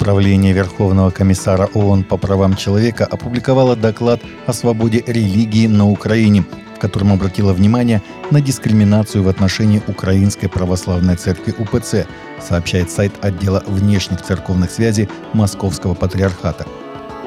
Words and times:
Управление 0.00 0.54
Верховного 0.54 1.10
комиссара 1.10 1.68
ООН 1.74 2.04
по 2.04 2.16
правам 2.16 2.56
человека 2.56 3.04
опубликовало 3.04 3.76
доклад 3.76 4.22
о 4.46 4.54
свободе 4.54 5.04
религии 5.06 5.66
на 5.66 5.90
Украине, 5.90 6.42
в 6.74 6.78
котором 6.78 7.12
обратило 7.12 7.52
внимание 7.52 8.00
на 8.30 8.40
дискриминацию 8.40 9.22
в 9.22 9.28
отношении 9.28 9.82
Украинской 9.88 10.48
православной 10.48 11.16
церкви 11.16 11.54
УПЦ, 11.58 12.06
сообщает 12.40 12.90
сайт 12.90 13.12
отдела 13.20 13.62
внешних 13.66 14.22
церковных 14.22 14.70
связей 14.70 15.06
Московского 15.34 15.92
патриархата. 15.92 16.66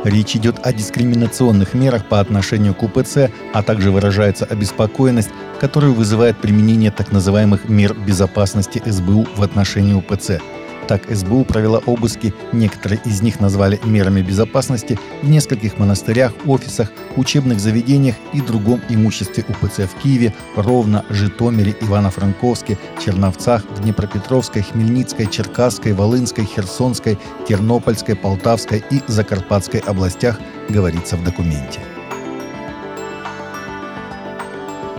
Речь 0.03 0.35
идет 0.35 0.55
о 0.63 0.73
дискриминационных 0.73 1.75
мерах 1.75 2.09
по 2.09 2.19
отношению 2.19 2.73
к 2.73 2.81
УПЦ, 2.81 3.29
а 3.53 3.61
также 3.61 3.91
выражается 3.91 4.45
обеспокоенность, 4.45 5.29
которую 5.59 5.93
вызывает 5.93 6.39
применение 6.39 6.89
так 6.89 7.11
называемых 7.11 7.69
мер 7.69 7.93
безопасности 7.93 8.81
СБУ 8.83 9.27
в 9.35 9.43
отношении 9.43 9.93
УПЦ– 9.93 10.39
так 10.87 11.03
СБУ 11.09 11.45
провела 11.45 11.79
обыски, 11.85 12.33
некоторые 12.51 13.01
из 13.05 13.21
них 13.21 13.39
назвали 13.39 13.79
мерами 13.83 14.21
безопасности 14.21 14.99
в 15.21 15.29
нескольких 15.29 15.77
монастырях, 15.77 16.33
офисах, 16.45 16.91
учебных 17.15 17.59
заведениях 17.59 18.15
и 18.33 18.41
другом 18.41 18.81
имуществе 18.89 19.45
УПЦ 19.47 19.89
в 19.89 19.95
Киеве, 20.01 20.33
Ровно, 20.55 21.05
Житомире, 21.09 21.75
Ивано-Франковске, 21.81 22.77
Черновцах, 23.03 23.63
Днепропетровской, 23.81 24.61
Хмельницкой, 24.61 25.27
Черкасской, 25.27 25.93
Волынской, 25.93 26.45
Херсонской, 26.45 27.17
Тернопольской, 27.47 28.15
Полтавской 28.15 28.83
и 28.89 29.01
Закарпатской 29.07 29.79
областях, 29.81 30.39
говорится 30.69 31.17
в 31.17 31.23
документе. 31.23 31.79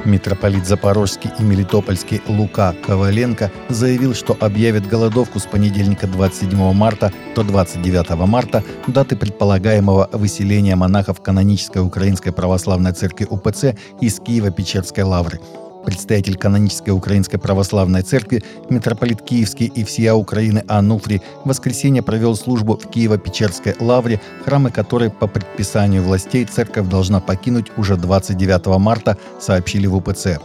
Митрополит 0.04 0.66
Запорожский 0.66 1.30
и 1.38 1.42
Мелитопольский 1.42 2.22
Лука 2.26 2.74
Коваленко 2.86 3.50
заявил, 3.68 4.14
что 4.14 4.36
объявит 4.40 4.86
голодовку 4.86 5.38
с 5.38 5.46
понедельника 5.46 6.06
27 6.06 6.72
марта 6.72 7.12
до 7.34 7.42
29 7.42 8.10
марта, 8.27 8.62
даты 8.86 9.16
предполагаемого 9.16 10.10
выселения 10.12 10.77
монахов 10.77 11.22
канонической 11.22 11.82
Украинской 11.82 12.30
Православной 12.30 12.92
Церкви 12.92 13.27
УПЦ 13.28 13.77
из 14.00 14.20
Киева-Печерской 14.20 15.05
Лавры– 15.05 15.41
Предстоятель 15.84 16.36
канонической 16.36 16.94
Украинской 16.94 17.38
Православной 17.38 18.02
Церкви, 18.02 18.42
митрополит 18.70 19.22
Киевский 19.22 19.66
и 19.66 19.84
всея 19.84 20.14
Украины 20.14 20.64
Ануфрий 20.68 21.22
в 21.44 21.48
воскресенье 21.48 22.02
провел 22.02 22.36
службу 22.36 22.76
в 22.76 22.86
Киево-Печерской 22.86 23.76
лавре, 23.80 24.20
храмы 24.44 24.70
которой 24.70 25.10
по 25.10 25.26
предписанию 25.26 26.02
властей 26.02 26.44
церковь 26.44 26.88
должна 26.88 27.20
покинуть 27.20 27.66
уже 27.76 27.96
29 27.96 28.66
марта, 28.78 29.18
сообщили 29.41 29.86
в 29.86 29.96
УПЦ. 29.96 30.38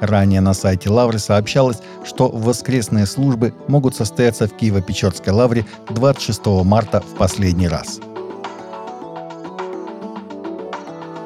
Ранее 0.00 0.40
на 0.40 0.54
сайте 0.54 0.90
Лавры 0.90 1.18
сообщалось, 1.18 1.78
что 2.04 2.28
воскресные 2.28 3.06
службы 3.06 3.52
могут 3.66 3.96
состояться 3.96 4.46
в 4.46 4.52
Киево-Печерской 4.52 5.32
лавре 5.32 5.66
26 5.90 6.46
марта 6.64 7.00
в 7.00 7.16
последний 7.16 7.68
раз. 7.68 8.00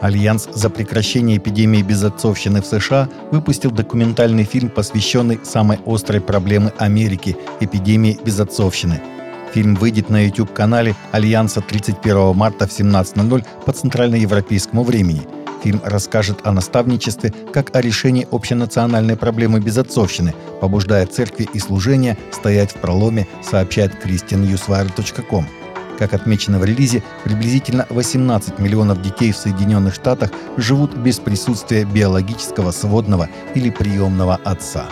Альянс 0.02 0.48
за 0.52 0.68
прекращение 0.68 1.38
эпидемии 1.38 1.80
безотцовщины 1.80 2.60
в 2.60 2.66
США 2.66 3.08
выпустил 3.30 3.70
документальный 3.70 4.42
фильм, 4.42 4.68
посвященный 4.68 5.38
самой 5.44 5.78
острой 5.86 6.20
проблеме 6.20 6.72
Америки– 6.78 7.36
эпидемии 7.60 8.18
безотцовщины. 8.24 9.00
Фильм 9.54 9.76
выйдет 9.76 10.10
на 10.10 10.24
YouTube-канале 10.24 10.96
Альянса 11.12 11.60
31 11.60 12.34
марта 12.34 12.66
в 12.66 12.70
17.00 12.70 13.46
по 13.64 13.72
центральноевропейскому 13.72 14.82
времени. 14.82 15.22
Фильм 15.62 15.80
расскажет 15.84 16.40
о 16.42 16.50
наставничестве 16.50 17.32
как 17.52 17.76
о 17.76 17.80
решении 17.80 18.26
общенациональной 18.32 19.16
проблемы 19.16 19.60
безотцовщины, 19.60 20.34
побуждая 20.60 21.06
церкви 21.06 21.48
и 21.54 21.60
служения 21.60 22.18
стоять 22.32 22.72
в 22.72 22.80
проломе, 22.80 23.28
сообщает 23.48 24.04
christiannewswire.com. 24.04 25.61
Как 26.02 26.14
отмечено 26.14 26.58
в 26.58 26.64
релизе, 26.64 27.00
приблизительно 27.22 27.86
18 27.88 28.58
миллионов 28.58 29.00
детей 29.00 29.30
в 29.30 29.36
Соединенных 29.36 29.94
Штатах 29.94 30.32
живут 30.56 30.96
без 30.96 31.20
присутствия 31.20 31.84
биологического 31.84 32.72
сводного 32.72 33.28
или 33.54 33.70
приемного 33.70 34.34
отца. 34.42 34.86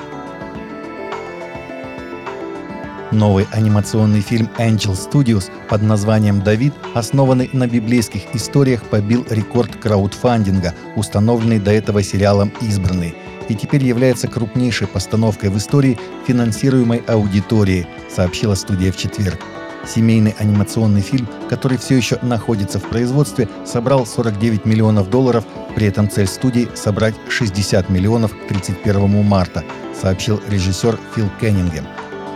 Новый 3.10 3.48
анимационный 3.50 4.20
фильм 4.20 4.48
Angel 4.56 4.92
Studios 4.92 5.50
под 5.68 5.82
названием 5.82 6.42
«Давид», 6.42 6.74
основанный 6.94 7.50
на 7.52 7.66
библейских 7.66 8.32
историях, 8.32 8.84
побил 8.84 9.26
рекорд 9.30 9.74
краудфандинга, 9.74 10.76
установленный 10.94 11.58
до 11.58 11.72
этого 11.72 12.04
сериалом 12.04 12.52
«Избранный», 12.60 13.16
и 13.48 13.56
теперь 13.56 13.82
является 13.82 14.28
крупнейшей 14.28 14.86
постановкой 14.86 15.50
в 15.50 15.58
истории, 15.58 15.98
финансируемой 16.28 16.98
аудиторией, 17.08 17.88
сообщила 18.08 18.54
студия 18.54 18.92
в 18.92 18.96
четверг. 18.96 19.40
Семейный 19.86 20.34
анимационный 20.38 21.00
фильм, 21.00 21.26
который 21.48 21.78
все 21.78 21.96
еще 21.96 22.18
находится 22.22 22.78
в 22.78 22.88
производстве, 22.88 23.48
собрал 23.64 24.06
49 24.06 24.64
миллионов 24.64 25.08
долларов, 25.10 25.44
при 25.74 25.86
этом 25.86 26.10
цель 26.10 26.26
студии– 26.26 26.68
собрать 26.74 27.14
60 27.28 27.88
миллионов 27.88 28.32
к 28.36 28.48
31 28.48 29.24
марта, 29.24 29.64
сообщил 30.00 30.40
режиссер 30.48 30.98
Фил 31.14 31.30
Кеннингем. 31.40 31.86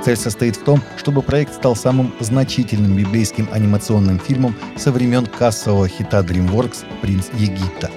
Цель 0.04 0.16
состоит 0.16 0.56
в 0.56 0.64
том, 0.64 0.82
чтобы 0.96 1.22
проект 1.22 1.54
стал 1.54 1.76
самым 1.76 2.14
значительным 2.20 2.94
библейским 2.94 3.48
анимационным 3.52 4.18
фильмом 4.18 4.54
со 4.76 4.92
времен 4.92 5.26
кассового 5.26 5.88
хита 5.88 6.20
DreamWorks 6.20 6.84
«Принц 7.00 7.28
Египта». 7.34 7.90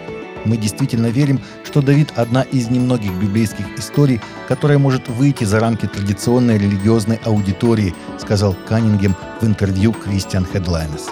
Мы 0.48 0.56
действительно 0.56 1.08
верим, 1.08 1.42
что 1.66 1.82
Давид– 1.82 2.14
одна 2.16 2.44
из 2.44 2.70
немногих 2.70 3.12
библейских 3.14 3.66
историй, 3.78 4.22
которая 4.48 4.78
может 4.78 5.10
выйти 5.10 5.44
за 5.44 5.60
рамки 5.60 5.88
традиционной 5.88 6.58
религиозной 6.58 7.20
аудитории, 7.26 7.94
сказал 8.18 8.56
Каннингем 8.68 9.14
в 9.42 9.46
интервью 9.46 9.92
Christian 9.92 10.48
Headlines. 10.52 11.12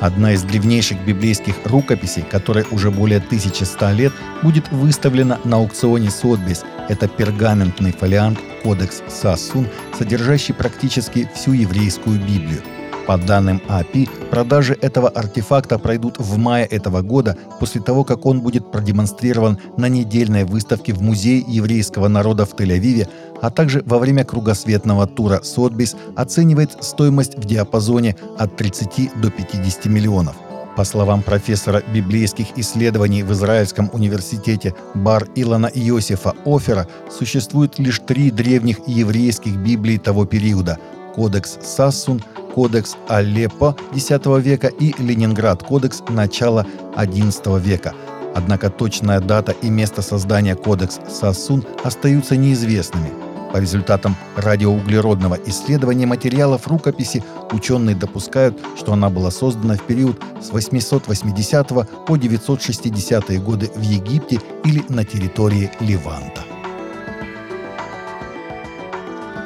Одна 0.00 0.32
из 0.32 0.42
древнейших 0.42 1.04
библейских 1.04 1.54
рукописей, 1.64 2.22
которая 2.22 2.64
уже 2.70 2.90
более 2.90 3.18
1100 3.18 3.90
лет, 3.90 4.12
будет 4.42 4.68
выставлена 4.72 5.38
на 5.44 5.58
аукционе 5.58 6.10
Сотбис. 6.10 6.64
Это 6.88 7.06
пергаментный 7.08 7.92
фолиант 7.92 8.38
«Кодекс 8.64 9.02
Сасун», 9.06 9.68
содержащий 9.96 10.54
практически 10.54 11.28
всю 11.34 11.52
еврейскую 11.52 12.18
Библию. 12.18 12.62
По 13.06 13.18
данным 13.18 13.60
API, 13.68 14.08
продажи 14.30 14.78
этого 14.80 15.08
артефакта 15.08 15.78
пройдут 15.78 16.18
в 16.18 16.38
мае 16.38 16.66
этого 16.66 17.02
года, 17.02 17.36
после 17.58 17.80
того, 17.80 18.04
как 18.04 18.26
он 18.26 18.40
будет 18.40 18.70
продемонстрирован 18.70 19.58
на 19.76 19.88
недельной 19.88 20.44
выставке 20.44 20.92
в 20.92 21.02
Музее 21.02 21.44
еврейского 21.46 22.06
народа 22.06 22.46
в 22.46 22.54
Тель-Авиве, 22.54 23.08
а 23.40 23.50
также 23.50 23.82
во 23.86 23.98
время 23.98 24.24
кругосветного 24.24 25.08
тура 25.08 25.40
Сотбис 25.42 25.96
оценивает 26.14 26.76
стоимость 26.80 27.36
в 27.36 27.44
диапазоне 27.44 28.16
от 28.38 28.56
30 28.56 29.20
до 29.20 29.30
50 29.30 29.86
миллионов. 29.86 30.36
По 30.76 30.84
словам 30.84 31.22
профессора 31.22 31.82
библейских 31.92 32.46
исследований 32.56 33.24
в 33.24 33.32
Израильском 33.32 33.90
университете 33.92 34.74
Бар 34.94 35.26
Илана 35.34 35.66
Иосифа 35.66 36.34
Офера, 36.46 36.86
существует 37.10 37.78
лишь 37.78 37.98
три 37.98 38.30
древних 38.30 38.78
еврейских 38.86 39.56
Библии 39.56 39.98
того 39.98 40.24
периода– 40.24 40.78
Кодекс 41.14 41.58
Сассун, 41.62 42.22
кодекс 42.54 42.96
Алеппо 43.08 43.76
X 43.94 44.10
века 44.40 44.68
и 44.68 44.94
Ленинград 44.98 45.62
кодекс 45.62 46.02
начала 46.08 46.66
XI 46.96 47.60
века. 47.60 47.94
Однако 48.34 48.70
точная 48.70 49.20
дата 49.20 49.52
и 49.52 49.70
место 49.70 50.02
создания 50.02 50.54
кодекс 50.54 51.00
Сасун 51.08 51.64
остаются 51.84 52.36
неизвестными. 52.36 53.10
По 53.52 53.58
результатам 53.58 54.16
радиоуглеродного 54.36 55.38
исследования 55.44 56.06
материалов 56.06 56.66
рукописи 56.66 57.22
ученые 57.52 57.94
допускают, 57.94 58.58
что 58.78 58.94
она 58.94 59.10
была 59.10 59.30
создана 59.30 59.74
в 59.74 59.82
период 59.82 60.18
с 60.40 60.50
880 60.50 61.68
по 62.06 62.16
960 62.16 63.42
годы 63.42 63.70
в 63.74 63.82
Египте 63.82 64.40
или 64.64 64.82
на 64.88 65.04
территории 65.04 65.70
Ливанта. 65.80 66.51